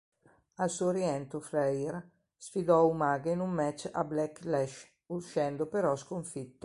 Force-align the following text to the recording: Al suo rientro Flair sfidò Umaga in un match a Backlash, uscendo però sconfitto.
Al 0.55 0.71
suo 0.71 0.89
rientro 0.89 1.39
Flair 1.39 2.09
sfidò 2.35 2.87
Umaga 2.87 3.29
in 3.29 3.39
un 3.39 3.51
match 3.51 3.87
a 3.93 4.03
Backlash, 4.03 4.87
uscendo 5.11 5.67
però 5.67 5.95
sconfitto. 5.95 6.57